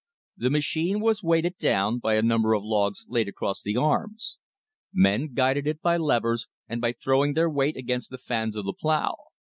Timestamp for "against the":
7.77-8.17